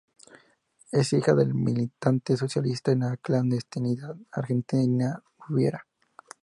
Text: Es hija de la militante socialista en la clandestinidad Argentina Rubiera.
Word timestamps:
Es 0.91 1.13
hija 1.13 1.35
de 1.35 1.45
la 1.45 1.53
militante 1.53 2.35
socialista 2.35 2.91
en 2.91 3.01
la 3.01 3.17
clandestinidad 3.17 4.15
Argentina 4.31 5.21
Rubiera. 5.47 5.85